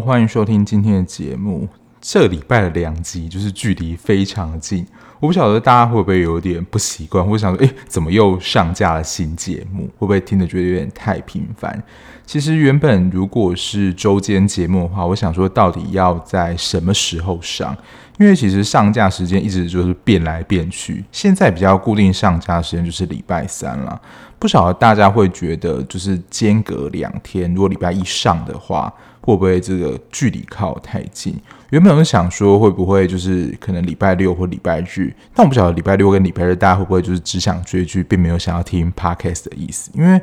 [0.00, 1.68] 欢迎收听今天的节目。
[2.00, 4.86] 这礼拜的两集就是距离非常近，
[5.18, 9.86] 我不晓得大家会不会有点不习惯，或想说，诶，怎么又上架了新节目？
[9.98, 11.82] 会不会听得觉得有点太频繁？
[12.24, 17.76] 其实原本如果是周间节目的话，我想说到底要在什么时候上？
[18.18, 24.00] 因为其实上架时间一直就是变来变去，现在比较固定上架时间就是礼拜三了。
[24.38, 28.92] 不晓得大家会觉得就是间隔两天，如果礼拜一上的话，
[29.26, 31.34] 会不会这个距离靠太近？
[31.70, 39.90] 原本我想说会不会就是可能礼拜六或礼拜日，但我不晓得礼拜六跟礼拜日大家会不会就是只想追剧，并没有想要听 podcast 的意思。
[39.94, 40.20] 因为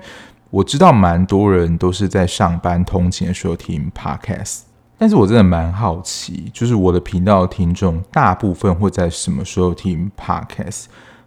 [0.50, 4.62] 我知道蛮多人都是在上班通勤的时候听 podcast。
[4.98, 10.86] 但是我真的蛮好奇，就是我的频道听众大部分会在什么时候听 Podcast？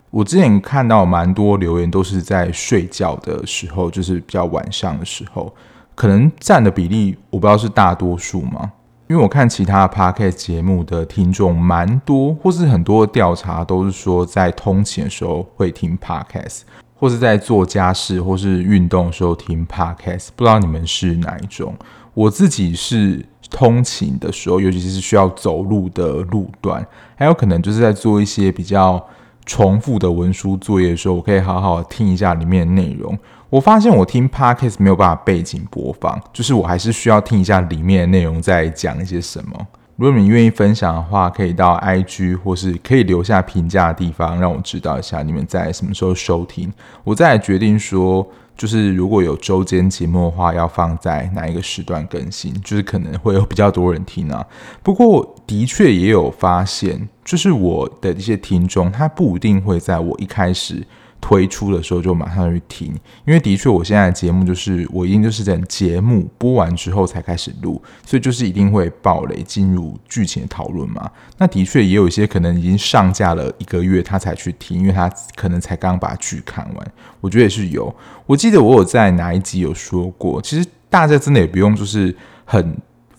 [0.08, 5.54] 我之前看到蛮多留言都是在睡觉的时候，就是比较晚上的时候，
[5.96, 8.70] 可能占的比例我不知道是大多数吗？
[9.08, 16.60] 因为我看其他 Podcast 节目的听众蛮多，或是很多调查都是说在通勤的时候会听 Podcast，
[16.94, 20.28] 或是在做家事或是运动的时候听 Podcast。
[20.36, 21.74] 不知道你们是哪一种？
[22.14, 23.26] 我自己是。
[23.48, 29.00] 通勤的时候，尤其是需要走路的路段，还有可能就是在做一些比较
[29.44, 33.16] 重复的文书作业的时候，我可以好好听一下里面的内容。
[33.56, 39.66] 我发现我听 Podcast 没有办法背景播放，就是我还是需要听一下里面的内容在讲一些什么。
[39.96, 46.70] 如果你愿意分享的话，可以到 IG 或是可以留下评价的地方，让我知道一下你们在什么时候收听，
[47.02, 48.28] 我再来决定说。
[48.58, 52.54] 就是如果有周间节目的话，要放在哪一个时段更新？
[52.62, 54.44] 就是可能会有比较多人听啊。
[54.82, 60.86] 不过的确也有发现，就是我的一些听众，他不一定会在我一开始。
[61.28, 71.10] 推出的时候就马上去听，因为的确我现在的节目就是我一定就是等节目播完之后才开始录，所以就是一定会爆雷进入剧情讨论嘛。
[71.36, 76.92] 那的确也有一些可能已经上架了一个月他才去听，因为他可能才刚把剧看完。
[77.20, 77.92] 我觉得也是有，
[78.24, 82.76] 我记得我有在哪一集有说过，其实大家真的也不用就是很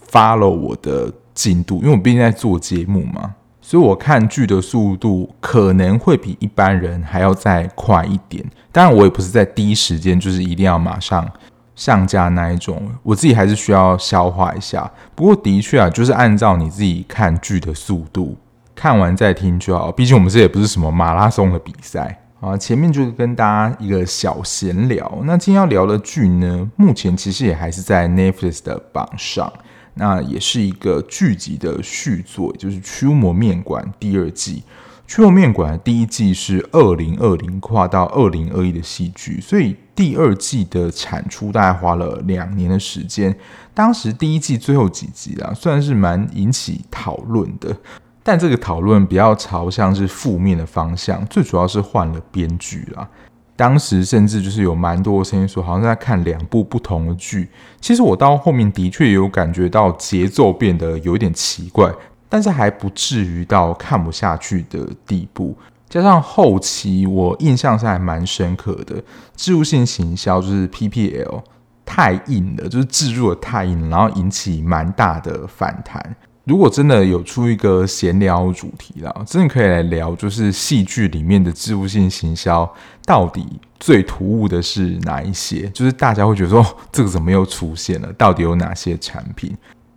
[0.10, 3.36] follow 我的进度，因为我毕竟在做节目嘛。
[3.70, 8.42] 所以我看剧的速度可能会比一般人还要再快一点，
[8.72, 11.30] 当然我也不是在第一时间就是一定要马上
[11.76, 14.90] 上架那一种，我自己还是需要消化一下。
[15.14, 18.38] 不过的确啊，就是按照你自己看剧的速度，
[18.74, 19.92] 看完再听就好。
[19.92, 22.56] 毕竟我们这也不是什么马拉松的比赛啊。
[22.56, 29.52] 前面就是跟大家一个小闲聊，那今天要聊的剧呢，目前其实也还是在 Netflix 的榜上。
[29.98, 34.64] 那也是一个剧集的续作，就是《驱魔面馆》第二季。
[35.10, 43.34] 《驱魔面馆》第一季是二零二零跨到二零二一的戏剧，所以第二季的产出大概花了两年的时间。
[43.74, 47.74] 当时第一季最后几集啊，算是蛮引起讨论的，
[48.22, 53.08] 但这个讨论比较朝向是负面的方向，最主要是换了编剧啦。
[53.58, 57.50] 当时甚至就是有蛮多声音说，好像在看两部不同的剧。
[57.82, 61.92] 其实我到后面的确有感觉到节奏变得有一点奇怪，
[62.30, 65.58] 但是还不至于到看不下去的地步。
[65.90, 69.04] 加上后期我印象上还蛮深刻的，
[69.36, 71.42] 置入性行销就是 PPL
[71.84, 76.16] 太硬了，就是置入的太硬，然后引起蛮大的反弹。
[76.48, 82.74] 如果真的有出一个闲聊主题啦，真的可以来聊，就是戏剧里面的置入性行销
[83.06, 83.46] 到底
[83.82, 85.70] 最突兀的是哪一些？
[85.72, 88.14] 就是大家会觉得说，这个怎么又出现了？
[88.14, 89.54] 到底有哪些产品？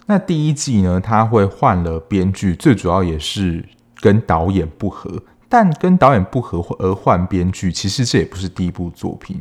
[0.06, 3.64] 那第一季呢，他会换了编剧，最主要也是
[4.00, 5.22] 跟导演不合。
[5.48, 9.40] 但跟导演不合而换编剧，其实这也不是第一部作品。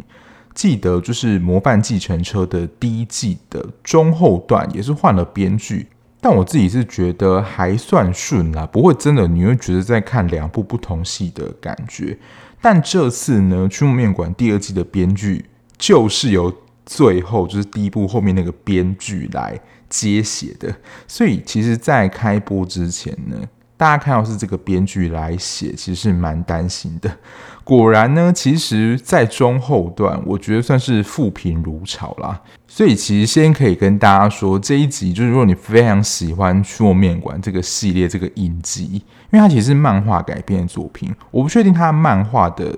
[0.54, 5.88] 记得就是《模范继承车》的第一季的中后段，也是换了编剧。
[6.22, 12.18] 但我自己是觉得还算顺啦，不会真的你会觉得在看两部不同戏的感觉。
[12.62, 15.46] 但这次呢，《驱魔面馆》第二季的编剧
[15.78, 16.54] 就是由
[16.86, 20.76] 最后就是第一部后面那个编剧来接写的，
[21.08, 23.38] 所以其实，在开播之前呢。
[23.78, 27.10] 大家看到是这个编剧来写，其实是蛮担心的。
[27.70, 32.42] 果然呢，其实，在中后段，我觉得算是负评如潮啦。
[32.68, 42.76] 所以，其实先可以跟大家说，这一集就是如果你非常喜欢《驱魔面馆》这个系列、这个影集，因为它其实是漫画改编的作品，我不确定它漫画的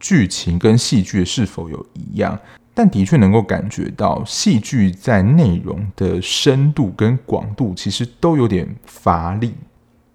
[0.00, 2.36] 剧情跟戏剧是否有一样，
[2.74, 9.54] 但的确能够感觉到戏剧在内容的深度跟广度，其实都有点乏力。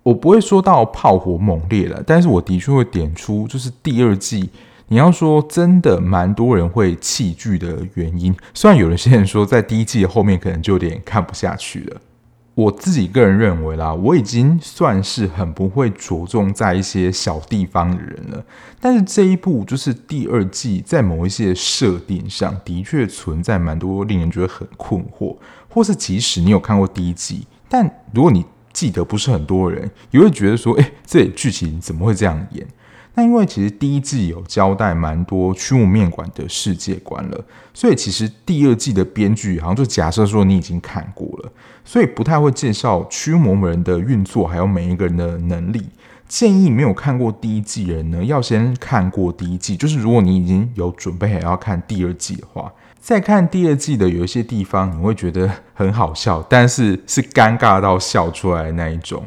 [0.07, 4.49] 我不会说到炮火猛烈了，但是我的确会点出，就是第二季，
[4.87, 8.33] 你要说真的，蛮多人会弃剧的原因。
[8.53, 11.97] 虽然有些人说在第一季的后面可能就有点看不下去了，
[12.55, 18.41] 我自己个人认为啦，我已经算是很不会着重在一些小地方的人了。
[18.79, 25.35] 但是这一部就是第二季，在某一些设定上的确存在蛮多令人觉得很困惑，
[25.67, 28.45] 或是即使你有看过第一季，但如果你
[28.77, 32.63] 记得不是很多人，也会觉得说，哎，这剧情怎么会这样演？
[33.15, 37.43] 那因为其实第一季有交代蛮多驱魔面馆的世界观了，
[37.73, 41.51] 所以其实第二季的编剧好像就假设说你已经看过了，
[41.83, 45.81] 所以不太会介绍驱魔人的运作，还有每一个人的能力。
[46.27, 49.75] 建议没有看过第一季的人呢，要先看过第一季。
[49.75, 52.71] 就是如果你已经有准备好要看第二季的话，
[53.07, 59.23] 再看第二季的有一些地方，你会觉得很好笑，但是是尴尬到笑出来的那一种。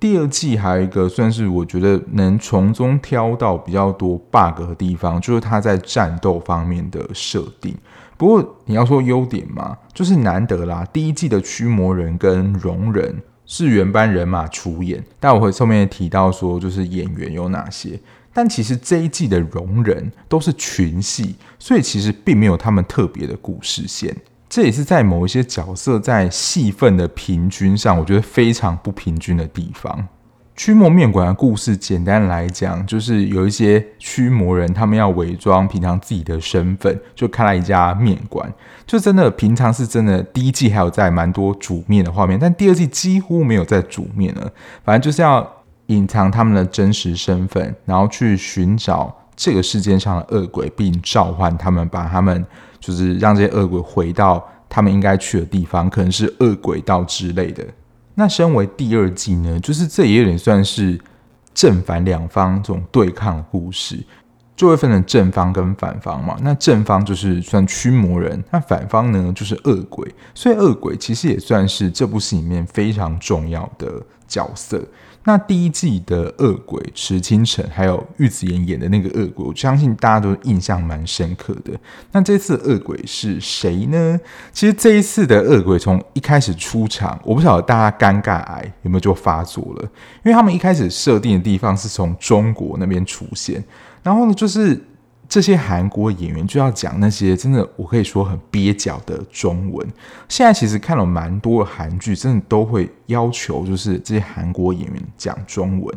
[0.00, 7.72] 第二季还有一个算是我觉得能从中挑到比较多 bug 的地方，就是它在战斗方面的设定。
[8.16, 18.00] 不过你要说优点嘛，就是难得啦，第一季的驱魔人跟容人是原班人马出演，但我会后面提到说就是演员有哪些。
[18.36, 24.14] 但其实这一季的容人都是群戏，所以其实并没有他们特别的故事线。
[24.46, 30.06] 这也是在某一些角色在戏份的平均上，我觉得非常不平均的地方。
[30.54, 38.52] 驱魔面馆的故事，简单来讲，就是有一些驱魔人，他们要伪装平常自己的身份，就开了一家面馆。
[38.86, 44.52] 就真的平常是真的，第一季还有在蛮多煮面的画面，但第二季几乎没有在煮面了。
[44.84, 45.55] 反正就是要
[45.86, 52.44] 隐藏他们的真实身份，然后去寻找这个世界上的恶鬼，并召唤他们，把他们。
[52.78, 57.64] 就是让这些恶鬼回到他们应该去的地方，可能是恶鬼道之类的。
[58.14, 61.00] 那身为第二季呢，就是这也有点算是
[61.52, 63.98] 正反两方这种对抗的故事，
[64.54, 66.36] 就会分成正方跟反方嘛。
[66.42, 73.90] 那正方就是算驱魔人，那反方呢就是恶鬼，所以恶鬼其实也算是这部戏里面非常重要的
[74.28, 74.80] 角色。
[75.26, 81.72] 那第一季的恶鬼池清晨，还有玉子妍演的那个恶鬼，我相信大家都印象蛮深刻的。
[82.12, 84.20] 那这次恶鬼是谁呢？
[84.52, 93.64] 其实这一次的恶鬼从一开始出场，我不晓得大家尴尬癌有没有就发作了，因为他们一开始设定的地方是从中国那边出现，
[94.02, 94.80] 然后呢就是。
[95.28, 99.86] 这些韩国演员就要讲那些真的，我可以说很蹩脚的中文。
[100.28, 105.94] 现在其实看了蛮多韩剧，真的都会要求就是这些韩国演员讲中文。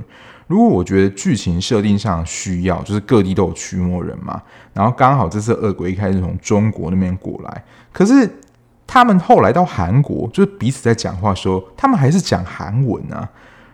[0.47, 4.41] 如果我觉得剧情设定上需要，就是各地都有驱魔人嘛，
[4.73, 8.27] 然后刚好这次恶鬼一开始从中国那边过来，可是
[8.87, 13.29] 他们后来到韩国，就是彼此在讲话的时候，他们还是讲韩文啊。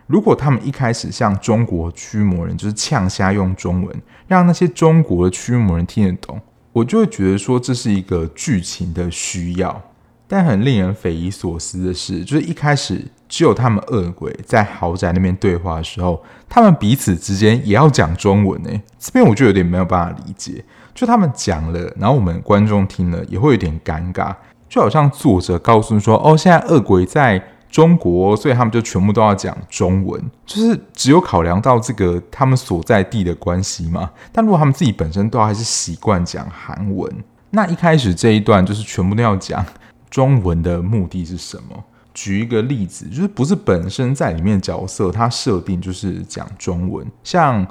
[0.06, 6.40] 如果他们一开始像中国驱魔人，就是呛瞎用中文，让那些中国的驱魔人听得懂，
[6.72, 9.82] 我就会觉得说这是一个剧情的需要。
[10.28, 18.70] 但很令人匪夷所思的是，就是一开始只有他们恶鬼在豪宅那边对话的时候，他们彼此之间也要讲中文呢。
[18.98, 20.64] 这边我就有点没有办法理解，
[20.94, 24.34] 就他们讲了，然后我们观众听了也会有点尴尬，
[24.68, 34.10] 就好像作者告诉说：“哦，现在恶鬼在。”中国，所以他们就全部都要讲中文，就是只有考量到这个他们所在地的关系嘛。
[34.32, 37.12] 但如果他们自己本身都还是习惯讲韩文，
[37.50, 39.64] 那一开始这一段就是全部都要讲
[40.08, 41.84] 中文的目的是什么？
[42.14, 47.66] 举一个例子，就是不是本身在里面角色他设定就是讲中文，像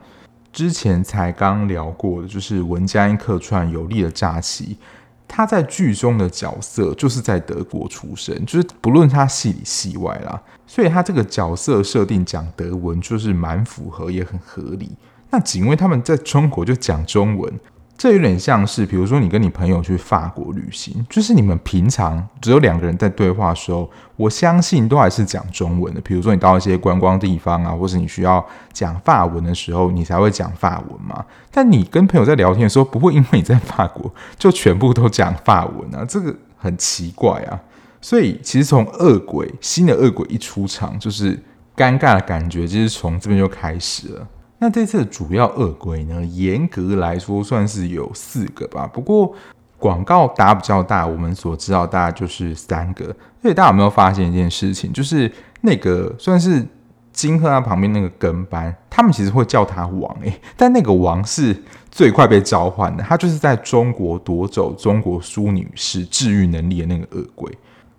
[0.53, 4.77] 之前才刚聊过的，就是文佳音客串有力的诈欺。
[5.27, 14.91] 他在剧中的角色就是在德国出生，就是不论他戏里戏外啦，所以他这个角色设定讲德文就是蛮符合也很合理。
[15.29, 17.51] 那仅因为他们在中国就讲中文。
[17.97, 26.01] 这有点像是，比如说你跟你朋友去法国旅行，就是你们平常只有两个人在对话的时候，我相信都还是讲中文的。
[26.01, 31.25] 比如说你到一些观光地方啊，或是你需要讲法文的时候，你才会讲法文嘛。
[31.49, 37.57] 但你跟朋友在聊天的时候，不会因为你在法国就全部都讲法文啊，这个很奇怪啊。
[38.01, 41.31] 所以其实从恶鬼新的恶鬼一出场，就是
[41.77, 44.27] 尴尬的感觉，就是从这边就开始了。
[44.57, 48.87] 那这次的主要恶鬼呢，严格来说算是有四个吧。
[48.87, 49.33] 不过
[49.77, 53.05] 广告打比较大，我们所知道大概就是三个。
[53.41, 55.31] 所以大家有没有发现一件事情，就是
[55.61, 56.65] 那个算是
[57.11, 61.55] 金赫他旁边那个跟班，他们其实会叫他王诶，但那个王是
[61.91, 67.51] 最快被召唤的，他就是在中国夺走中国苏女士治愈能力的那个恶鬼。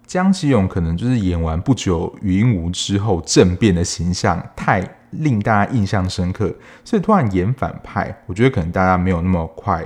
[0.06, 4.80] 江启勇可能就是演完不久《云无》之后政变的形象太
[5.18, 6.54] 令大家印象深刻，
[6.84, 9.84] 所以突然演反派，我觉得可能大家没有那么快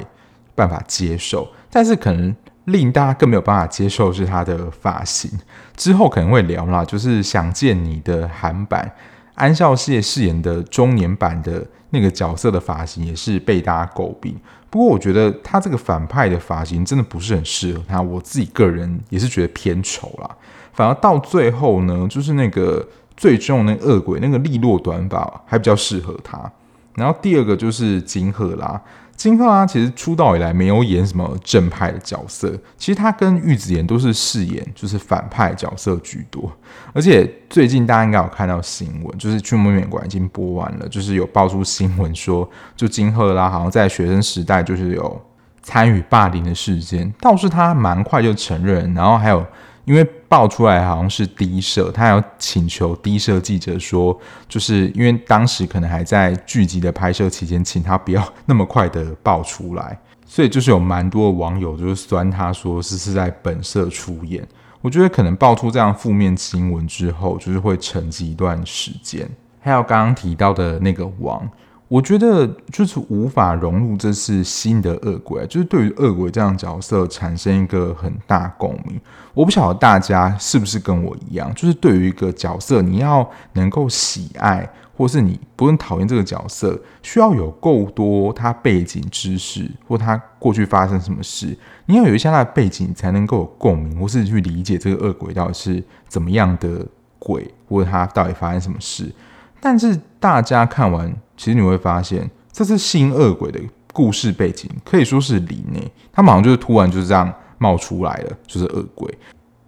[0.54, 1.48] 办法接受。
[1.70, 2.34] 但是可能
[2.64, 5.30] 令大家更没有办法接受是他的发型。
[5.76, 8.90] 之后可能会聊啦，就是想见你的韩版
[9.34, 14.36] 安孝燮饰演的中年版的那个角色的发型也是被大家诟病。
[14.68, 20.36] 不过我觉得他这个反派的发型真的不是很适合他，我自己个人也是觉得偏丑啦。
[20.72, 22.86] 反而到最后呢，就是那个
[23.20, 26.50] 最终那个恶鬼那个利落短发还比较适合他。
[26.94, 28.80] 然后第二个就是金赫拉。
[29.14, 36.50] 金赫拉其实出道以来没有演什么正派的角色，其实他跟玉子妍都是饰演就是反派角色居多。
[36.94, 45.20] 而且最近大家应该有看到新闻，就是《驱魔面馆》已经播完了，就是有爆出新闻说，就金赫拉好像在学生时代就是有
[45.60, 49.44] 参与霸凌的事件，倒是他蛮快就承认，然后还有。
[49.86, 54.16] 因为爆出来好像是低社，他要请求低社记者说，
[54.48, 64.46] 就是因为当时可能还在剧集的拍摄期间，请他不要那么快的爆出来， 所以就是有蛮多的网友就是酸他说是是在本社出演。
[64.80, 69.28] 我觉得可能爆出这样负面新闻之后，就是会沉寂一段时间。
[69.58, 71.50] 还有刚刚提到的那个王。
[71.90, 79.00] 我觉得就是无法融入这次新的恶鬼，就是对于恶鬼这样角色产生一个很大共鸣。
[79.34, 96.86] 我不晓得大家是不是跟我一样，就是对于一个角色，你要能够喜爱，或是你不用讨厌这个角色，需要有够多他背景知识，或他过去发生什么事，你要有一些他的背景，才能够有共鸣，或是去理解这个恶鬼到底是怎么样的
[97.18, 99.12] 鬼，或者他到底发生什么事。
[99.58, 101.12] 但是大家看完。
[101.40, 103.58] 其实你会发现，这是新恶鬼的
[103.94, 109.10] 故事背景可以说是零内，他们好像就是突然就是这样冒出来了，就是恶鬼。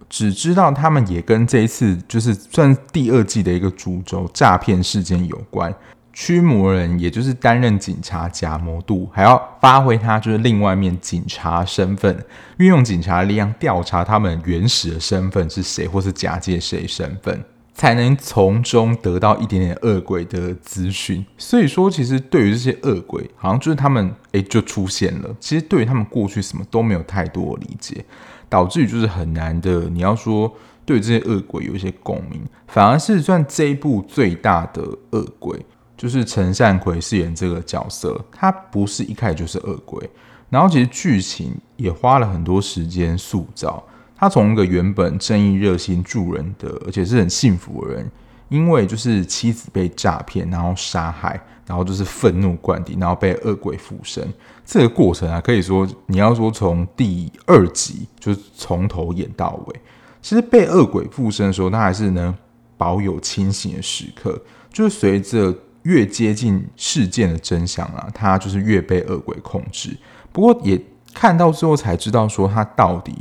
[0.07, 5.73] 只知道他们也跟这一次就是算第二季的一个主轴诈骗事件有关。
[6.13, 12.23] 驱魔人也就是担任警察假魔度，还要发挥他就是另外一面警察身份，
[12.57, 17.43] 运用警察力量调查他们原始的身份是谁，或是假借谁身份。
[17.73, 21.25] 才能从中得到一点点恶鬼的资讯。
[21.37, 25.35] 所以说，其实对于这些恶鬼，好像就是他们哎就出现了。
[25.39, 28.05] 其实对于他们过去什么都没有太多理解，
[28.47, 29.89] 导致于就是很难的。
[29.89, 30.53] 你要说
[30.85, 35.65] 对这些恶鬼有一些共鸣，反而是算这一部最大的恶鬼，
[35.97, 40.09] 就是陈善奎饰演这个角色，他不是一开始就是恶鬼，
[40.49, 43.83] 然后其实剧情也花了很多时间塑造。
[44.15, 48.09] 他从一个原本正义、热心、助人的，而且是很幸福的人，
[48.47, 54.25] 因为就是妻子被诈骗，然后杀害，然后就是愤怒灌顶，然后被恶鬼附身。
[54.63, 59.75] 这个过程啊，可以说你要说从第二集就是从头演到尾，
[60.21, 62.33] 其实被恶鬼附身的时候，他还是能
[62.77, 64.41] 保有清醒的时刻。
[64.71, 69.97] 就是随着越接近事件的真相啊，他就是越被恶鬼控制。
[70.31, 70.81] 不过也
[71.13, 73.13] 看到之后才知道，说他到底。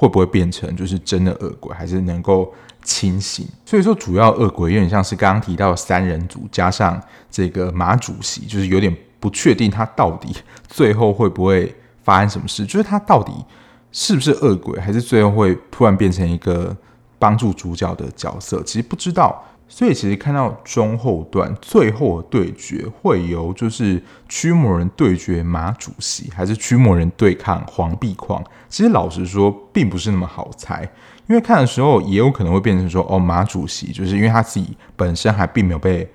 [0.00, 2.50] 会不会变成就是真的恶鬼，还是能够
[2.82, 3.46] 清醒？
[3.66, 6.98] 所以说，主要恶鬼有点像是刚刚提到三人组，加上
[7.30, 10.34] 这个马主席，就是有点不确定他到底
[10.66, 13.30] 最后会不会发生什么事，就是他到底
[13.92, 16.74] 是不是恶鬼，还是最后会突然变成一个
[17.18, 19.44] 帮助主角的角色，其实不知道。
[19.72, 28.42] 所以其实看到中后段最后的对决，会由就是驱魔人对决马主席，还是驱魔人对抗黄碧矿？
[28.68, 30.82] 其实老实说，并不是那么好猜，
[31.28, 36.06] 因为看的时候也有可能会变成说，哦，马主席就是因为他自己本身还并没有被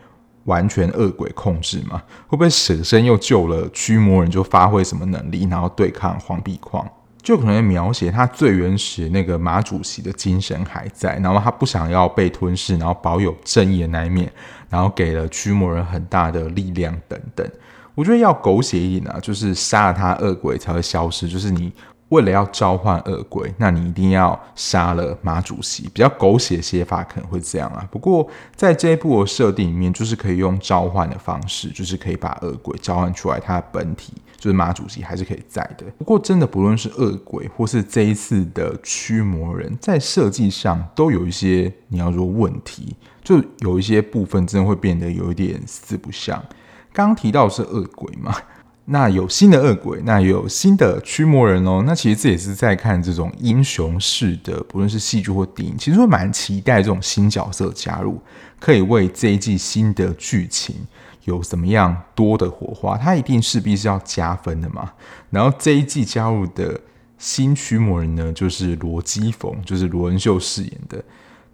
[0.44, 6.86] 完全恶鬼控制嘛，会不会舍身又救了驱魔人，就发挥什么能力，然后对抗黄碧矿？
[7.26, 14.32] 就可能描写他最原始那个马主席的精神还在，然后他不想要被吞噬，然后保有正义的那一面，
[14.70, 17.46] 然后给了驱魔人很大的力量等等。
[17.96, 21.74] 我觉得要狗血一点啊，就是杀了他恶鬼才会消失，就是你。
[22.10, 25.84] 为了要召唤恶鬼，那你一定要杀了马主席。
[25.90, 27.88] 比较狗血写法可能会这样啊。
[27.92, 35.86] 不过在这一部的设定里面，就是可以用召唤的方式，就是可以把恶鬼召唤出来，他的本体就是马主席还是可以在的。
[35.98, 46.44] 不过真的不论是恶鬼或是这一次的驱魔人，在设计上都有一些你要说问题，就有一些部分真的会变得有一点四不像。
[46.94, 48.36] 刚提到是恶鬼嘛。
[48.88, 51.84] 那有新的恶鬼，那有新的驱魔人哦。
[51.88, 58.22] 那其实这也是在看这种英雄式的，不论是戏剧或电影，其实会蛮期待这种新角色加入，
[58.60, 60.76] 可以为这一季新的剧情
[61.24, 62.96] 有什么样多的火花。
[62.96, 64.92] 它一定势必是要加分的嘛。
[65.32, 66.80] 然后这一季加入的
[67.18, 71.04] 新驱魔人呢，就是罗基冯，就是罗恩秀饰演的，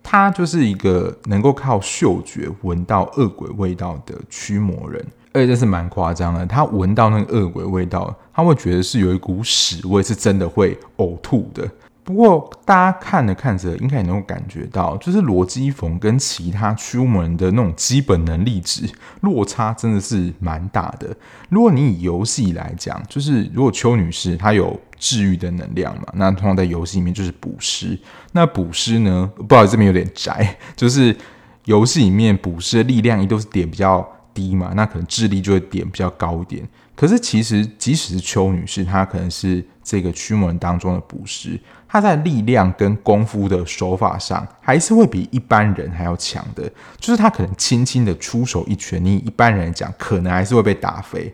[0.04, 5.06] 他就是一个能够靠嗅觉闻到恶鬼味道的驱魔人。
[5.34, 6.46] 而且这是蛮夸张的。
[6.46, 11.70] 他闻到那个恶鬼味道，他会觉得是有一股屎味，是真的会呕吐的。
[12.04, 18.90] 不过，大家看着看着，应该也能够感觉到，就是罗基冯跟其他驱魔人的那种基本能力值
[19.22, 21.16] 落差真的是蛮大的。
[21.50, 27.98] 如果你以游戏来讲，就是如果邱女士她有治愈的能量嘛，那通常在游戏里面就是补师。
[28.32, 31.16] 那补师呢，不好意思，这边有点宅，就是
[31.66, 36.68] 游戏里面补师的力量一都是点比较低嘛，那可能智力就会点比较高一点。
[36.96, 46.72] 可是其实，即使是邱女士，她可能是这个驱魔人当中的捕食，她在力量跟功夫的手法上，还是会比一般人还要强的。
[47.00, 51.34] 就是她可能轻轻的出手一拳，你一般人讲，可能还是会被打飞。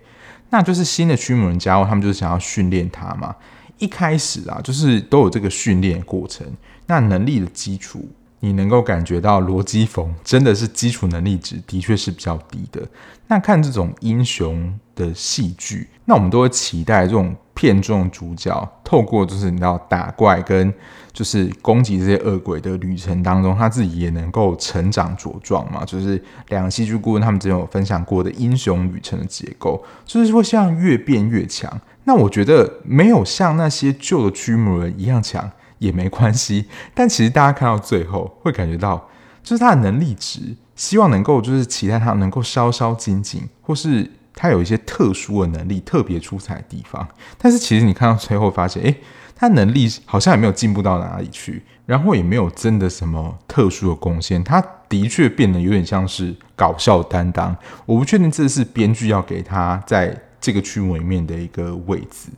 [0.50, 3.36] 那就是新的驱魔人加入，他们就是想要训练他嘛。
[3.78, 6.48] 一开始啊，就是都有这个训练过程。
[6.86, 8.08] 那能力的基础，
[8.40, 12.82] 你能够感觉到罗基冯真的是基础能力值的确是比较低的。
[13.28, 17.36] 那看这种英雄的戏剧，那我们都会期待这种。
[17.58, 20.72] 片中主角透过就是你知道打怪跟
[21.12, 25.84] 就是攻击这些恶鬼的旅程当中，他自己也能够成长茁壮嘛。
[25.84, 31.82] 就是两个戏剧顾问他们之前有分享过的英雄旅程的结构，就是会像越变越强。
[32.04, 39.10] 那我觉得没有像那些旧的驱魔人一样强也没关系，但其实大家看到最后会感觉到，
[39.44, 44.12] 就是他的能力值，希望能够就是期待他能够稍稍精进，或是。
[44.40, 47.08] 他有一些特殊的能力，特别出彩的地方，
[47.40, 48.96] 但是其实你看到最后发现，诶，
[49.36, 54.44] 他能力好像也没有进步到哪里去，然后也没有真的什么特殊的贡献。
[54.44, 57.58] 他的确变得有点像是搞笑担当，
[57.88, 62.30] 我不确定这是编剧要给他在这个驱魔里面的一个位置，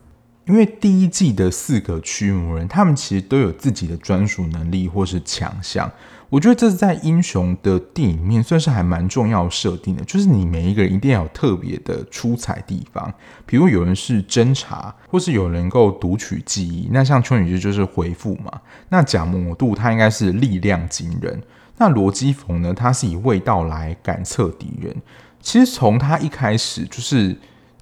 [0.49, 5.89] 因为第一季的四个驱魔人，他们其实都有自己的专属能力或是强项。
[6.27, 13.11] 我觉得这是在英雄的电影面算是还蛮重要设定的，就是你每一个人一定要有特别的出彩地方，
[13.45, 21.41] 比如有人是侦查，或是有人能够读取记忆，那像邱女士就是回复嘛，那假魔度他应该是力量惊人，
[21.77, 24.95] 那罗基冯呢，他是以味道来感测敌人。
[25.41, 27.35] 其实从他一开始就是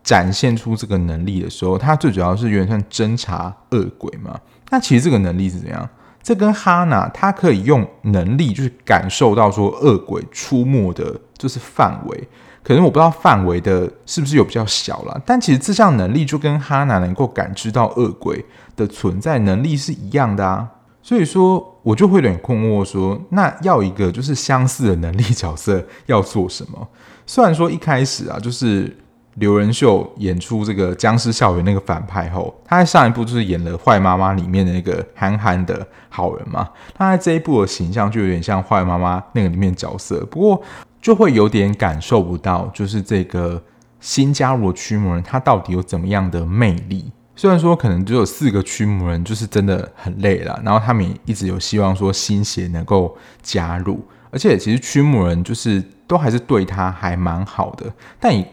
[0.07, 4.39] 展现出这个能力的时候，他最主要是有点像侦查恶鬼嘛，
[4.69, 5.89] 那其实这个能力是怎样？
[6.23, 12.27] 这跟哈娜，他可以用能力就是感受到说恶鬼出没的，就是范围。
[12.63, 18.45] 可能我不知道范围的是不是有比较小了，但其实这项能力就跟哈娜能够感知到恶鬼
[18.77, 20.69] 的存在能力是一样的啊。
[21.03, 26.87] 所以说，我就会有点困惑说，那要一个就是相似的能力角色要做什么？
[27.25, 28.95] 虽然说一开始啊，就是。
[29.37, 36.67] 刘仁秀演出这个僵尸校园那个反派后，他在上一部就是演了《坏妈妈》里面的那个憨憨的好人嘛。
[36.95, 40.61] 他在这一部的形象就有点像《坏妈妈》那个里面角色，不过
[40.99, 43.61] 就会有点感受不到，就是这个
[43.99, 47.11] 新加入的驱魔人他到底有怎么样的魅力。
[47.35, 57.85] 虽然说可能只有四个驱魔人，就是真的很累了，然后他们也一直有希望说新血能够加入，而且其实驱魔人就是都还是对他还蛮好的，
[58.19, 58.43] 但以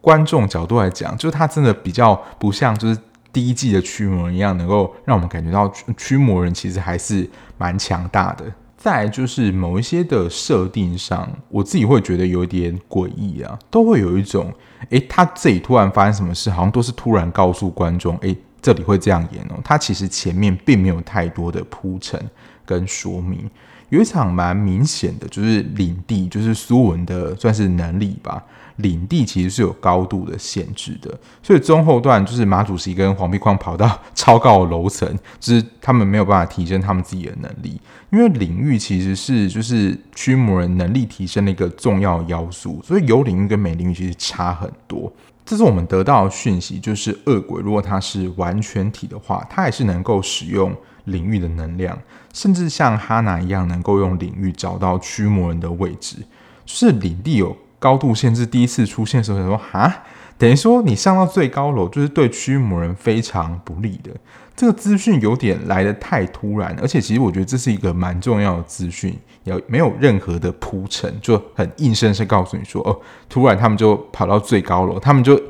[0.00, 2.98] 观众角度来讲，就是他真的比较不像就是
[3.32, 8.44] 第一季的驱魔人一样，能够让我们感觉到驱魔人其实还是蛮强大的。
[8.76, 14.54] 再来就是某一些的设定上，我自己会觉得有点诡异啊，都会有一种，
[14.90, 19.58] 诶，他这里突然发生什么事，好像都是突然告诉观众，诶，这里会这样演哦。
[19.64, 22.24] 他其实前面并没有太多的铺陈
[22.64, 23.50] 跟说明。
[23.88, 28.44] 有一场蛮明显的，就是领地，就是苏文的算是能力吧。
[28.78, 31.12] 领地其实是有高度的限制的，
[31.42, 35.08] 所以中后段就是马主席跟黄碧光跑到 超高的楼层，
[35.40, 45.12] 就是他们没有办法提升他们自己的能力，因为领域其实是就是驱魔人能力提升的一个重要要素，所以有领域跟没领域其实差很多。
[45.44, 50.72] 这是我们得到的讯息，就是恶鬼如果他是完全体的话，他还是能够使用
[51.06, 51.98] 领域的能量，
[52.32, 56.18] 甚至像哈娜一样能够用领域找到驱魔人的位置，
[56.64, 57.56] 是领地有。
[57.78, 60.02] 高度限制第一次出现的时候，想说哈，
[60.36, 64.10] 等于说你上到最高楼，就是对驱魔人非常不利的。
[64.56, 75.40] 这个资讯有点来的太突然，而且其实我觉得这是一个蛮重要的资讯，也没有任何的铺陈，就很硬生生告诉你说，哦，突然他们就跑到最高楼，他们就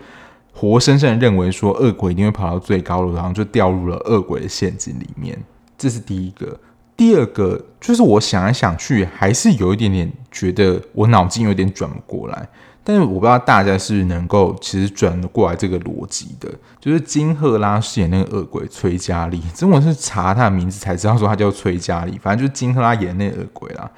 [0.53, 5.39] 活生生认为说恶鬼一定会跑到最高楼，然后就掉入了恶鬼的陷阱里面。
[5.79, 6.61] 这是第一个。
[6.99, 12.49] 第二个就是我想来想去，还是有一点点觉得我脑筋有点转不过来。
[12.83, 16.51] 但是我不知道大家是能够其实转得过来这个逻辑的。
[16.81, 22.19] 就是金赫拉饰演那个恶鬼崔佳丽，真的是查他的名字才知道说他叫崔佳丽。
[22.21, 23.89] 反正就是金赫拉演那个恶鬼啦。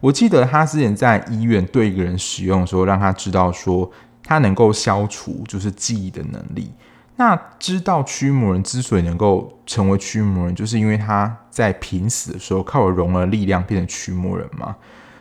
[0.00, 3.88] 我记得他之前在医院对一个人使用的时候，让他知道说
[4.24, 6.72] 他能够消除就是记忆的能力。
[7.18, 14.76] 那知道驱魔人之所以能够成为驱魔人，就是因为他在濒死的时候靠着融了力量变成驱魔人嘛，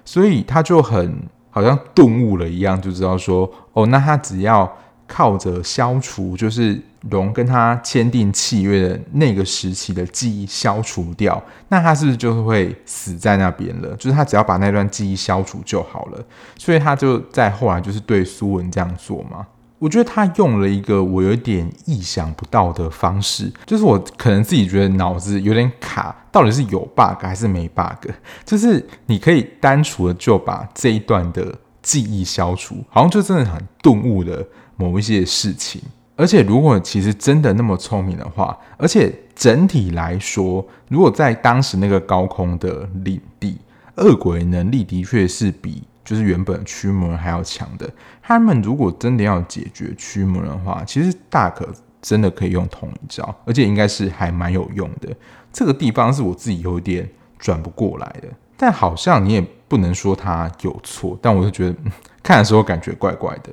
[0.05, 4.71] 所以他就很好像顿悟了一样，就知道说，哦，那他只要
[5.07, 6.79] 靠着消除，就是
[7.09, 13.95] 融跟他签订契约的那个时期的记忆消除掉，那他是不是就是会死在那边了？
[13.95, 16.23] 就是他只要把那段记忆消除就好了，
[16.59, 19.47] 所以他就在后来就是对苏文这样做嘛。
[19.79, 28.09] 我觉得他用了一个我有点意想不到的方式，就是我可能自己觉得脑子有点卡，到底是有 bug 还是没 bug？
[28.43, 34.43] 就是你可以单纯的就把这一段的记忆消除，好像就真的很顿悟的
[34.75, 35.81] 某一些事情。
[36.15, 43.59] 而且如果其实真的那么聪明的话，而且整体来说，如果在当时那个高空的领地，
[43.97, 45.83] 恶鬼能力的确是比。
[46.07, 47.89] 就是原本驱魔人还要强的，
[48.23, 51.67] 他们如果真的要解决驱魔人的话，其实大可
[52.01, 55.13] 真的可以用同一招，而且应该是还蛮有用的。
[55.51, 61.75] 这个地方是我自己有点转不过来的，但好像你也不能说他有错，但我就觉得、
[62.23, 63.51] 看的时候感觉怪怪的。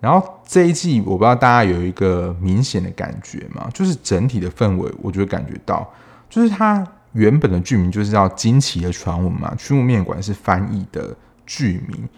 [0.00, 3.68] 然后这一季我不知道大家有一个明显的感觉吗？
[3.72, 5.88] 就是整体的氛围，我就感觉到，
[6.28, 11.14] 就是他原本的剧名就是叫《惊奇的传闻》嘛，驱魔面馆是翻译的。
[11.52, 12.08] 剧名，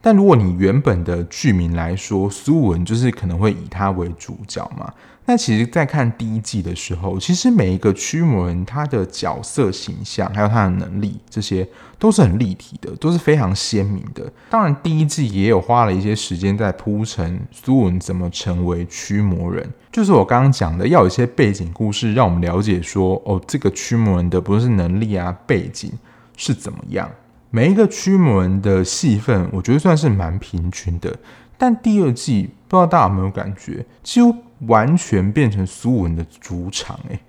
[0.00, 4.90] 但如果你原本的剧名来说，苏文就是可能会以他为主角嘛。
[5.26, 14.32] 那其实，在看第一季的时候，其实每一个驱魔人他的角色形象，还有他的能力，这些都是很立体的，都是非常鲜明的。
[14.48, 25.92] 当然，第一季也有花了一些时间在铺陈苏文怎么成为驱魔人，就是我刚刚讲的，要有一些背景故事，让我们了解说，哦，这个驱魔人的不是能力啊，背景
[26.38, 27.08] 是怎么样。
[27.54, 31.14] 每一个驱魔人的戏份，我觉得算是蛮平均的。
[31.58, 37.20] 但第二季不知道大家有没有感觉，几乎完全变成苏文的主场诶，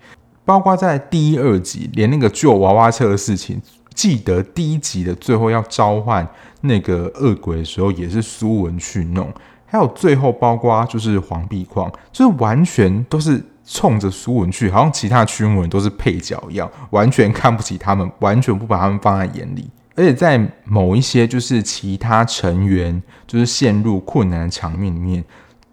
[0.42, 3.60] 包括在第一、二集，连那个救娃娃车的事情，
[3.94, 6.26] 记得第一集的最后要召唤
[6.62, 9.30] 那个恶鬼的时候，也是苏文去弄。
[9.66, 19.68] 还有最后，包括就是黄壁矿，就是完全都是冲着苏文去，好像其他驱魔人都是配角一样，完全看不起他们，完全不把他们放在眼里。
[19.96, 25.24] 而且在某一些就是其他成员就是陷入困难的场面里面，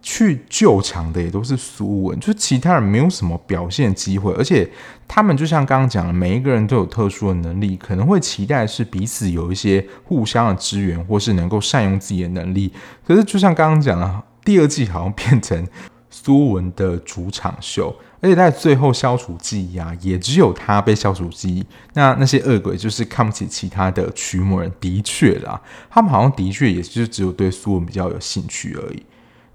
[0.02, 4.34] 去救场的也都是苏文，就是其他人没有什么表现机会。
[4.34, 4.70] 而且
[5.08, 12.72] 他们就像刚刚讲的，每一个人都有特殊的能力，可能会期待是彼此有一些互相的支援，或是能够善用自己的能力。
[13.06, 15.68] 可是就像刚刚讲的，第二季好像变成
[16.10, 17.96] 苏文的主场秀。
[18.22, 21.66] 而且在最后消除记忆啊，也只有他被消除记忆。
[21.96, 29.04] 那那些恶鬼就是看不起其他的驱魔人，的确啦，他们好像的确也是只有对苏文比较有兴趣而已。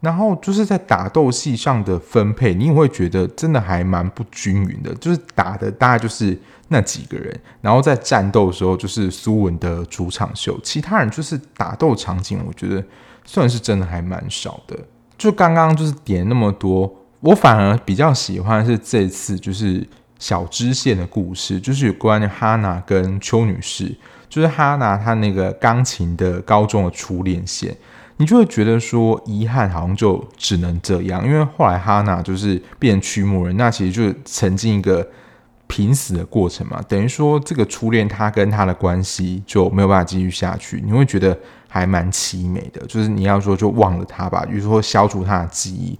[0.00, 4.92] 然后就是在打斗戏上的分配，你也会觉得真的还蛮不均匀的。
[4.96, 12.84] 就是打的大概就是那几个人，然后在战斗的时候就是苏文的主场秀，其他人就是打斗场景，我觉得
[13.24, 14.76] 算是真的还蛮少的。
[15.16, 16.92] 就刚刚就是点那么多。
[17.26, 19.84] 我反而比较喜欢是这次就是
[20.16, 23.92] 小支线的故事，就是有关于哈娜跟邱女士，
[24.28, 27.76] 就是哈娜她那个钢琴的高中的初恋线，
[28.18, 35.04] 你就会觉得说遗憾好像就只能这样，因为后来哈娜就是变驱魔人，那其实就是曾经一个
[35.66, 41.36] 濒死的过程嘛，等于说这个初恋他跟他的关系就没有办法继续下去，你会觉得
[41.66, 45.98] 还蛮凄美的，就是你要说就忘了他吧，比如说消除他的记忆。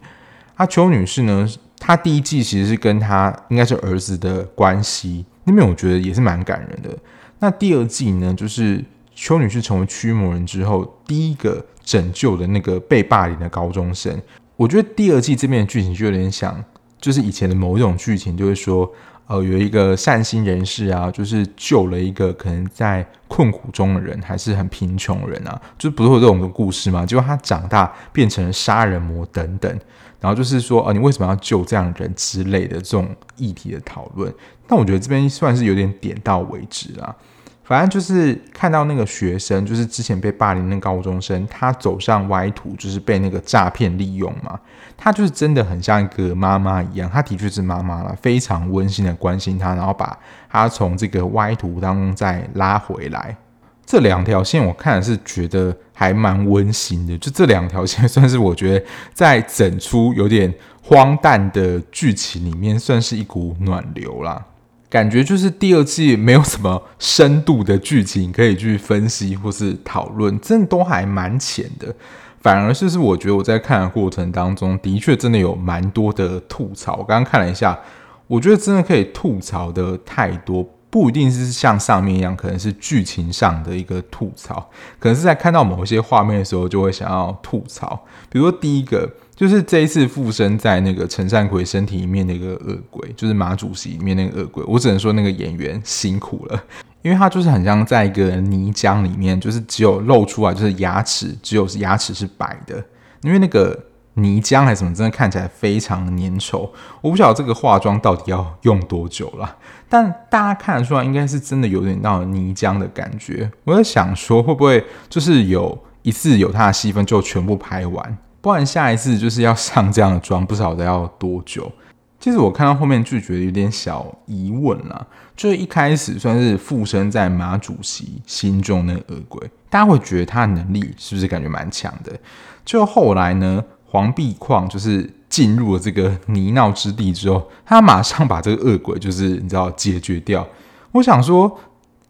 [0.57, 6.91] 阿邱女士呢，她第一季其实是跟她应该是儿子的关系，那边我觉得也是蛮感人的。
[7.39, 14.21] 那第二季呢，就是邱女士成为驱魔人之后，第一个拯救的那个被霸凌的高中生。
[14.57, 16.65] 我觉得第二季这边的剧情就有点像，
[17.01, 18.91] 就是以前的某一种剧情，就是说。
[19.29, 27.05] 呃，有一个善心人士啊，就是救了一个可能在困苦中的人，还是很贫穷人啊，就不是有这种的故事嘛？
[27.05, 29.81] 结果他长大变成了杀人魔等等，
[30.21, 34.33] 然后就是说，呃，你为什么要救这样人之类的这种议题的讨论。
[34.67, 37.15] 但我觉得这边算是有点点到为止啦。
[37.63, 44.59] 反正就是看到那个学生，就是之前被霸凌那个高中生，他走上歪途，就是被那个诈骗利用嘛。
[44.97, 50.17] 他就是真的很像一个妈妈一样，他的确是妈妈了，非常温馨的关心他，然后把
[50.49, 53.37] 他从这个歪途当中再拉回来。
[53.87, 64.45] 这两条线我看是觉得还蛮温馨的，就这两条线算是我觉得在整出有点荒诞的剧情里面，算是一股暖流啦。
[64.89, 71.95] 感觉就是第二季没有什么深度的剧情可以去分析或是讨论，真的都还蛮浅的。
[72.41, 76.97] 反而就是我觉得我在看的过程当中，的确真的有蛮多的吐槽。
[76.97, 77.79] 我刚刚看了一下，
[78.27, 80.69] 我觉得真的可以吐槽的太多。
[80.97, 84.67] 不一定是像上面一样，可能是剧情上的一个吐槽，
[84.99, 88.03] 可能是在看到某一些画面的时候就会想要吐槽。
[88.31, 94.65] 比如说第一个，就是这一次附身在那个陈善奎身体里面那个恶鬼，就是马主席里面那个恶鬼。
[94.67, 96.65] 我只能说那个演员辛苦了，
[97.03, 102.83] 因为他就是很像在一个泥浆里面，就是只有露出来就是牙齿，只有牙齿是白的，
[103.21, 103.79] 因为那个。
[104.19, 106.71] 泥浆还是什么，真的看起来非常粘稠。
[107.03, 109.57] 我不晓得这个化妆到底要用多久了，
[109.91, 113.51] 但大家看得出来，应该是真的有点到泥浆的感觉。
[113.65, 121.71] 我在想说，会不会就是有一次有他的戏份就全部拍完，不然下一次就是要上这样的妆，不晓得要多久。
[122.19, 132.19] 其实我看到后面就觉得有点小疑问啦，就是一开始算是附身在马主席心中那个恶鬼，大家会觉得他的能力是不是感觉蛮强的？
[132.65, 133.63] 就后来呢？
[133.97, 140.47] 黄碧矿就是进入了这个泥淖之地之后，他马上把这个恶鬼就是你知道解决掉。
[140.93, 141.59] 我想说，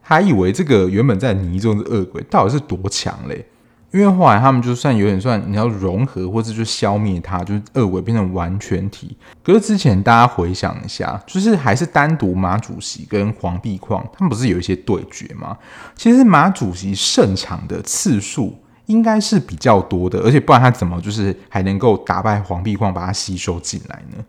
[0.01, 3.47] 还以为这个原本在泥中的恶鬼到底是多强嘞？
[3.93, 9.17] 因为后来他们就算有点算你要融合，或者就消灭它，就是恶鬼变成完全体。
[9.45, 15.57] 可是之前大家回想一下，就是还是单独马主席跟黄碧矿他们不是有一些对决吗？
[15.95, 18.59] 其实马主席胜场的次数。
[18.87, 24.25] 应该是比较多的，而且不然他怎么就是还能够打败黄碧矿，把它吸收进来呢？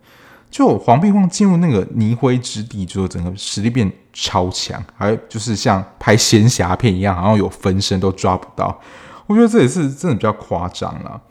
[0.49, 8.79] 就黄碧矿进入那个泥灰之地之后，整个实力变超强，还就是像拍仙侠片一样，好像有分身都抓不到。
[9.27, 11.21] 我觉得这也是真的比较夸张了。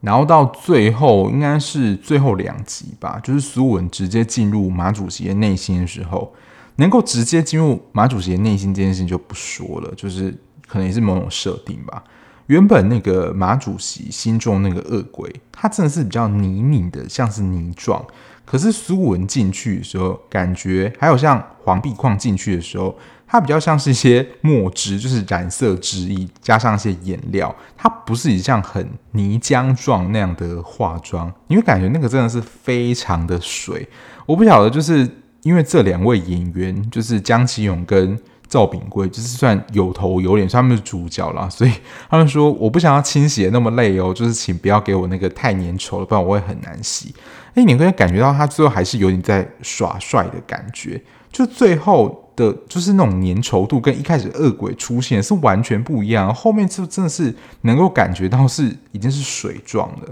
[0.00, 6.34] 然后到最后，应该是最后两集吧，就是苏文直接进入马主席的内心的时候，
[6.76, 10.36] 能够直接进入马主席的内心这件事情就不说了，就是
[10.66, 12.02] 可能也是某种设定吧。
[12.46, 18.04] 原本那个马主席心中那个恶鬼，他真的是比较泥泞的，像是泥状。
[18.44, 33.88] 可是苏文进去的时候，感觉还有像黄碧矿进去的时候，它比较像是一些墨汁，就是染色汁液加上一些颜料，它不是一像很泥浆状那样的化妆，你会感觉那个真的是非常的水。
[34.24, 35.10] 我不晓得，就是
[35.42, 38.16] 因为这两位演员，就是江启勇跟。
[38.48, 41.72] 赵炳贵就是算有头有脸，他们是主角啦，所以
[42.08, 47.12] 他们说我不想要清洗的那么累哦，就是请不要给我那个太粘稠了，不然我会很难洗。
[47.54, 60.08] 哎，你可以感觉到他最后还是有点在耍帅的感觉，就最后的就是那种粘稠度跟一开始恶鬼出现是完全不一样，后面就真的是能够感觉到是已经是水状的。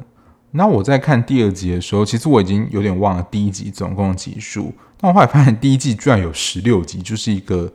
[0.50, 7.72] 那我在看第二集的时候，其实我已经有点忘了第一集总共集数，但我后来发现第一季居然有十六集，就是一个。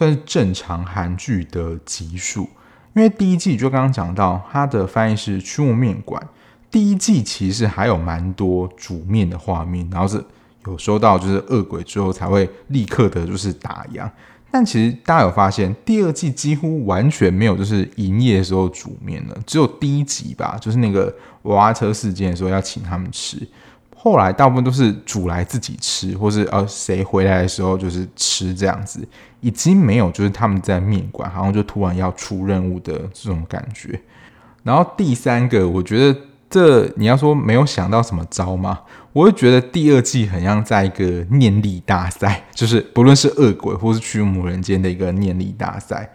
[0.00, 2.48] 算是正常韩剧的集数，
[2.94, 6.26] 因为第一季就刚刚讲到，它的翻译是驱魔面馆。
[6.70, 10.24] 第一季其实还有蛮多煮面的画面，然后是
[10.64, 14.10] 有收到就是恶鬼之后才会立刻的就是打烊。
[14.50, 23.46] 但其实大家有发现，第二季几乎完全没有就是营业的时候煮面了，只有第一集吧，就是那个娃娃车事件的时候要请他们吃。
[24.02, 29.06] 后来大部分都是煮来自己吃，或是呃谁回来的时候就是吃这样子，
[29.42, 34.00] 已经没有就是他们在面馆，好像就突然要出任务的这种感觉。
[34.62, 38.80] 然后第三个，我觉得这你要说没有想到什么招吗？
[39.12, 46.10] 我会觉得第二季很像在一个念力大赛，就是不论是恶鬼或是驱魔人间的一个念力大赛。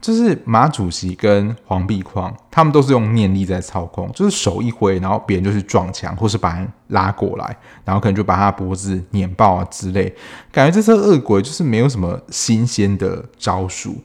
[0.00, 10.14] 就是马主席跟黄碧矿，他们都是用念力在操控，就是手一挥，然后别人就去撞墙，或是把人拉过来，然后可能就把他脖子碾爆啊之类。
[10.52, 13.96] 感觉这只恶鬼就是没有什么新鲜的招数，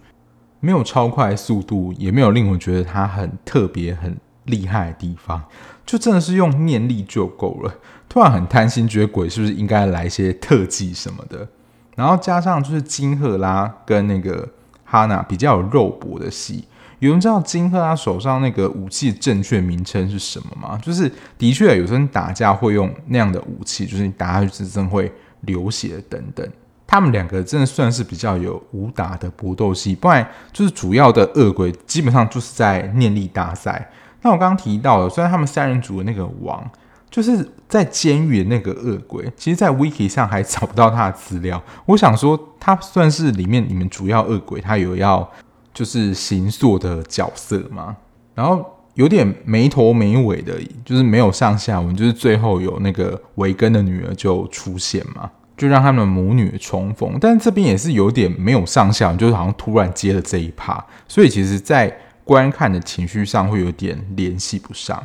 [0.60, 5.44] 没有超快速度，也没有令我觉得他很特别、很厉害的地方，
[5.86, 7.72] 就真的是用念力就够了。
[8.10, 11.48] 突然很贪心，觉得鬼是不是应该来一些特技什么的？
[11.96, 14.50] 然后加上就是金赫拉跟那个。
[14.94, 16.64] 哈娜比较有肉搏的戏，
[17.00, 20.78] 有人知道金赫他手上那个武器正确名称是什么吗？
[20.84, 26.48] 就是的确有时候打架会用那样的武器，就是你打下去是真会流血等等。
[26.86, 33.90] 他们两个真的算是比较有武打的搏斗戏，不然就是主要的恶鬼基本上就是在念力大赛。
[34.22, 36.64] 那我刚刚提到了，虽然他们三人组的那个王。
[37.13, 41.62] 就是在监狱的那个恶鬼，其实，在 Wiki 上还找不到他的资料。
[41.86, 45.32] 我想说，他算是里面你们主要恶鬼，他有要
[45.71, 47.95] 就是形塑的角色嘛。
[48.34, 57.15] 然后有点没头没尾的，就是没有上下文，就是最后有那个维根的女儿就出现嘛，就让他们母女重逢。
[57.21, 64.99] 但是这边也是有点没有上下文，就是好像突然接了这一趴，所以其实，在观看的情绪上会有点联系不上。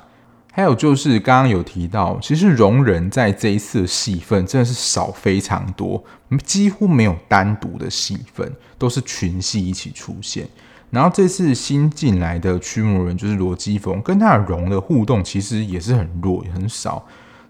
[0.59, 6.03] 还有就是刚刚有提到，其实容人在这一次的戏份真的是少非常多，
[6.45, 10.49] 几乎没有单独的戏份，都是群戏一起出现。
[10.91, 17.07] 然后这次新进来的驱魔人就是罗基凤，跟他的容的互动其实也是很弱，也很少。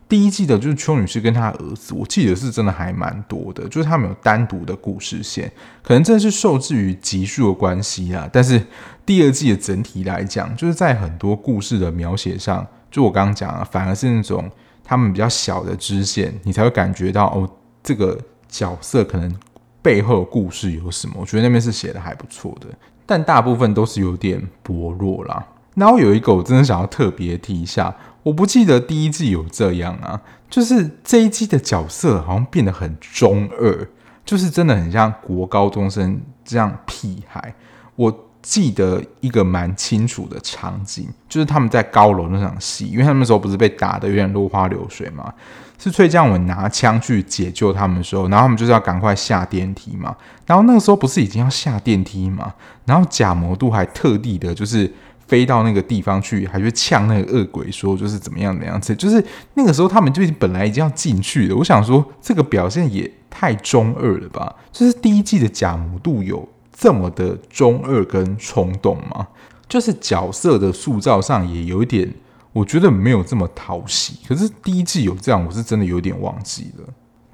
[0.06, 5.50] 第一季的就是邱女士跟她儿子，我记得是真的还蛮多的，就是他们有单独的故事线，
[5.82, 8.28] 可能这是受制于集数的关系啊。
[8.30, 8.62] 但是
[9.06, 14.51] 第二季的整体来讲，就是在很多故事的描写上，就我刚刚讲啊，反而是那种
[14.83, 17.48] 他们比较小的支线，你才会感觉到哦，
[17.83, 19.35] 这个角色可能
[19.83, 21.14] 背后的故事有什么。
[21.18, 22.66] 我觉得那边是写的还不错的，
[23.05, 25.46] 但大部分都是有点薄弱啦。
[25.74, 27.94] 然后有一个我真的想要特别提一下。
[28.24, 30.20] 我不记得第一季有这样啊，
[30.51, 33.88] 就是这一季的角色好像变得很中二，
[34.24, 37.55] 就是真的很像国高中生这样屁孩。
[37.94, 45.30] 我记得一个蛮清楚的场景，就是他们在高楼那场戏，因为他们那时候不是被打得有点落花流水嘛，
[45.78, 52.54] 是崔江文拿枪去解救他们的时候，然后他们就是要赶快下电梯嘛，然后那个时候不是已经要下电梯嘛，
[52.87, 54.90] 然后假魔度还特地的就是。
[55.28, 61.54] 飞到那个地方去，还去呛那个恶鬼，说就是怎么样怎样子，就是那个时候他们就已经本来已经要进去了。
[61.54, 64.56] 我想说，这个表现也太中二了吧？
[64.72, 69.26] 就是第一季的假魔度有这么的中二跟冲动吗？
[69.68, 72.08] 就是角色的塑造上也有一点，
[72.52, 74.18] 我觉得没有这么讨喜。
[74.28, 76.84] 可是第一季有这样，我是真的有点忘记了。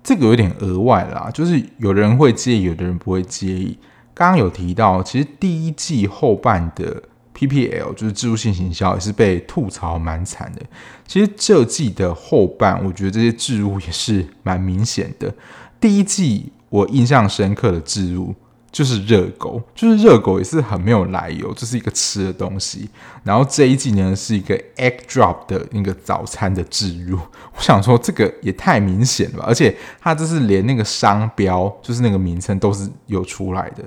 [0.03, 3.79] 这个有点额外啦，就是有人会介意，有的人不会介意。
[4.15, 7.03] 刚刚有提到，其实第一季后半的。
[7.37, 10.63] PPL 就是置入性行销，也是被吐槽蛮惨的。
[11.05, 15.35] 其实这季的后半，我觉得这些置入也是蛮明显的。
[15.81, 18.33] 第一季我印象深刻的置入
[18.75, 22.91] 就是热狗，就是热狗也是很没有来由，这是一个吃的东西。
[23.23, 27.17] 然后这一季呢是一个 egg drop 的那个早餐的置入，
[27.57, 33.85] 我想说这个也太明显了吧，而且它这是连那个商标，就是那个名称都是有出来的。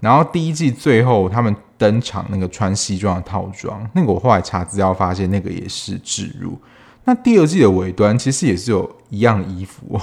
[0.00, 6.60] 然后第一季最后他们登场那个穿西装的套装，那个我后来查资料发现那个也是置入。
[7.04, 9.98] 那第二季的尾端其实也是有一样衣服。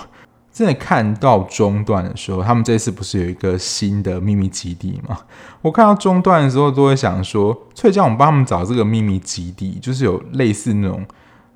[0.53, 5.17] 真的看到中段的时候，他们这次不是有一个新的秘密基地吗？
[5.63, 11.03] 我看到中段的时候都会想说，翠江我们帮他们找这个秘密基地，就是有类似那种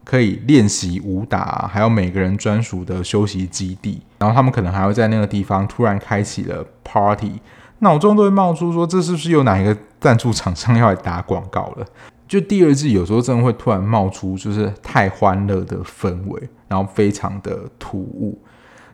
[0.03, 4.01] 可以练习武打，还有每个人专属的休息基地。
[4.17, 7.39] 然后他们可能还会在那个地方突然开启了 party。
[7.79, 11.85] 脑中都会冒出说，这是不是有哪一个赞助厂商要来打广告了？
[12.27, 18.41] 就第二季有时候真的会突然冒出，就是太欢乐的氛围，然后非常的突兀。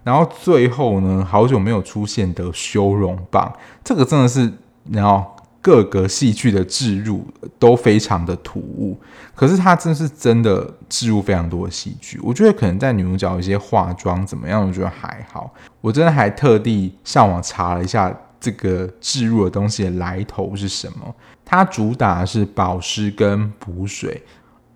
[0.03, 3.51] 然后最后呢，好久没有出现的修容棒，
[3.83, 4.51] 这个真的是，
[4.91, 5.25] 然后
[5.61, 7.25] 各个戏剧的置入
[7.57, 8.97] 都非常的突兀。
[9.33, 15.53] 可是它真是真的置入非常多的戏剧，我觉得可能在女主角一些化妆怎么样，我觉得还好。
[15.81, 18.15] 我真的还特地上网查了一下。
[18.43, 21.15] 这个置入的东西的来头是什么？
[21.45, 24.21] 它主打的是保湿跟补水。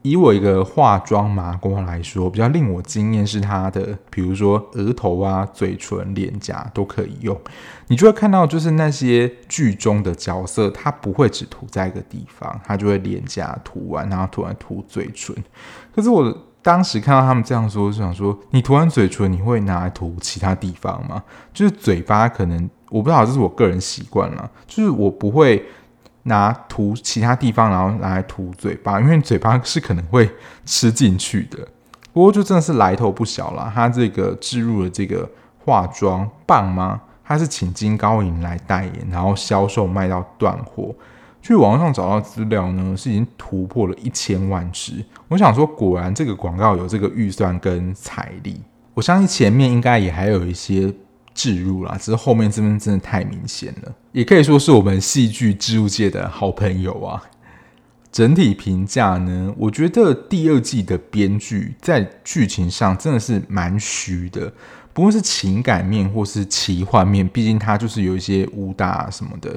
[0.02, 7.38] 以我一个化妆麻瓜来说，比较令我惊艳是它的，比如说额头啊、嘴唇、脸颊都可以用。
[7.88, 15.36] 你就会看到，就是那些剧中的角色，他不会只涂在一个地方，他就会脸颊涂完，然后涂完涂嘴唇。
[15.94, 21.24] 可是我当时看到他们这样说，就想说，你涂完嘴唇，你会拿来涂其他地方吗？
[21.54, 22.70] 就是嘴巴可能。
[22.90, 25.62] 我不知道，这是我个人习惯了，就是我不会
[26.28, 30.30] 拿涂其他地方，然后拿来涂嘴巴，因为嘴巴是可能会
[30.66, 31.68] 吃进去的。
[32.14, 35.30] 不过就真的是来头不小了，他这个置入了这个
[35.64, 37.02] 化妆棒吗？
[37.24, 40.94] 他是请金高银来代言，然后销售卖到断货。
[41.42, 45.04] 去网上找到资料呢，是已经突破了一千万支。
[45.28, 48.62] 我想说，果然这个广告有这个预算跟财力。
[48.94, 50.94] 我相信前面应该也还有一些。
[51.38, 57.22] 置入啦，只是后面这边真的太明显了，也可以说是我们戏剧置入界的好朋友啊。
[58.12, 64.52] 整体评价呢，我觉得第二季的编剧在剧情上真的是蛮虚的，
[64.92, 69.56] 不论是情感面或是奇幻面，毕竟它就是有一些武打什么的。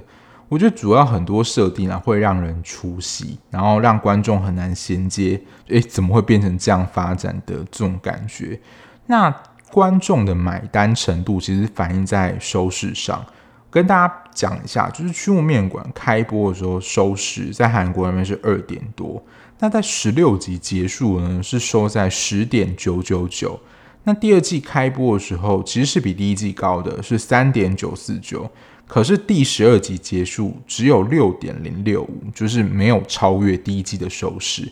[0.51, 5.41] 我觉得主要很多设定啊会让人出戏，然后让观众很难衔接。
[5.69, 8.61] 诶，怎么会变成这样发展的这种感觉？
[9.07, 9.35] 那。
[9.73, 13.25] 观众的买单程度其实反映在收视上，
[13.71, 19.23] 跟大家讲一下，就是《驱魔面馆》开播的时候收视在韩国那边是二点多，
[19.61, 23.61] 那在十六集结束呢是收在十点九九九，
[24.05, 28.51] 那第二季开播的时候其实是比第一季高的，是三点九四九，
[28.87, 34.71] 可是第十二集结束只有六点零六五，就是没有超越第一季的收视。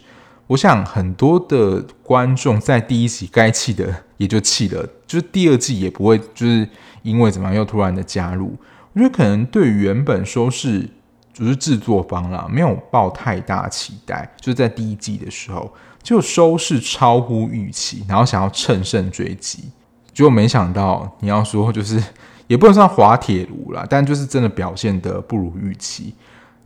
[0.49, 6.69] 我想很多的观众在第一集该气的也就气了，就是第二季也不会就是
[7.03, 8.57] 因为怎么样又突然的加入。
[8.95, 10.89] 我觉得可能对原本收视
[11.33, 15.73] 就是制作方啦，没有抱太大期待，就是在第一季的时候
[16.03, 19.65] 就收视超乎预期，然后想要乘胜追击，
[20.13, 22.03] 结果没想到你要说就是
[22.49, 26.15] 也不能算滑铁卢啦，但就是真的表现得不如预期。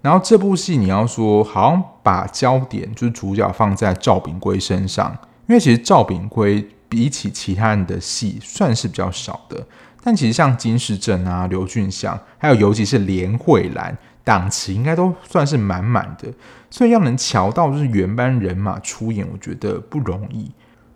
[0.02, 9.64] 然后这部戏你要说好像把焦点就是主角放在赵炳圭身上，因为其实赵炳圭比起其他人的戏算是比较少的，
[10.02, 16.28] 但其实像金世正啊、刘俊祥，还有尤其是连慧兰，档期应该都算是满满的，
[16.68, 20.50] 所以要能瞧到就是原班人马出演，我觉得不容易。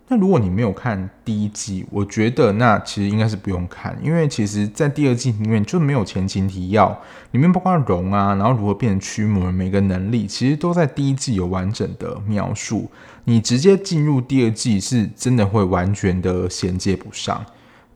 [0.09, 6.97] 那如果你没有看第一季，我觉得那其实应该是不用看，因为其实，在第二季里面就没有前情提要，
[7.31, 12.89] 里面包括龙啊，然后如何变成驱魔，每个能力其实都在第一季有完整的描述。
[13.25, 17.45] 你直接进入第二季，是真的会完全的衔接不上。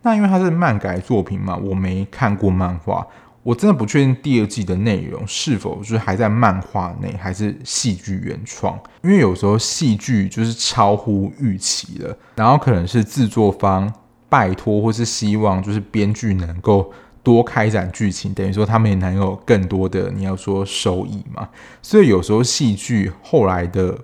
[0.01, 3.07] 那因为它是漫改作品嘛，我没看过漫画。
[3.43, 8.79] 我真的不确定第二季的内容是否就是还在漫画内，还是戏剧原创。
[9.03, 13.91] 因为有时候戏剧就是超乎预期了，然后可能是制作方
[14.29, 21.49] 拜托或是希望，就是编剧能够多开展剧情，等于说他们也能有更多的你要说收益嘛。
[21.81, 23.97] 所以有时候戏剧后来的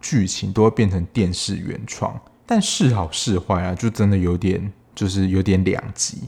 [0.00, 6.18] 剧情都会变成电视原创，但是好是坏啊，就真的有点就是有点两极。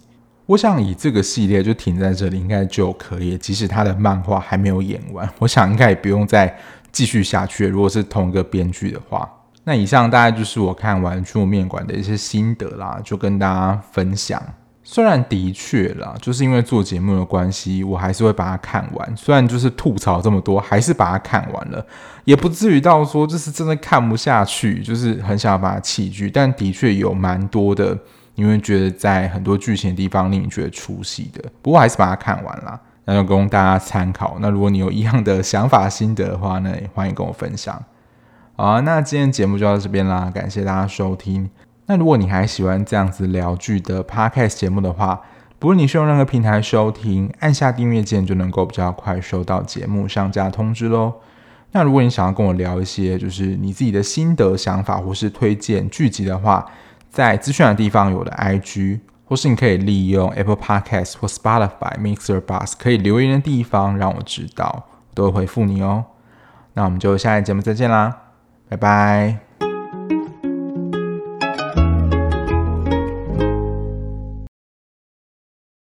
[0.52, 6.54] 我想以这个系列就停在这里应该就可以，即使他的漫画还没有演完，我想应该也不用再
[6.90, 7.66] 继续下去。
[7.66, 9.26] 如果是同一个编剧的话，
[9.64, 14.42] 那以上大概就是我看完《驱魔面馆》的一些心得啦，就跟大家分享。
[14.84, 19.16] 虽然的确啦，就是因为做节目的关系，我还是会把它看完。
[19.16, 21.86] 虽然就是吐槽这么多，还是把它看完了，
[22.24, 26.30] 也不至于到说就是真的看不下去，就是很想要把它弃剧。
[26.30, 27.96] 但的确有蛮多的。
[28.34, 34.36] 你会觉得在很多剧情的地方令你觉得出戏的，不过还是把它看完啦，那就供大家参考。
[34.40, 37.82] 那如果你有一样的想法心得的话呢，也欢迎跟我分享。
[38.54, 41.50] 好啊，那今天节目就到这边啦，感谢大家收听。
[41.86, 45.20] 那如果你还喜欢这样子聊剧的 Podcast 节目的话，
[45.58, 51.14] 不论你是用任何平台收听，按下订阅键就能够比较快收到节目上架通知喽。
[51.72, 56.64] 那如果你想要跟我聊一些就是你自己的心得想法，或是推荐剧集的话，
[57.12, 66.06] 在资讯的地方有我的 IG，或是你可以利用 Apple Podcast 或 Spotify Mixer Bus 可以留言的地方让我知道，我都会回复你哦。
[66.72, 68.16] 那我们就下一节目再见啦，
[68.70, 69.51] 拜拜。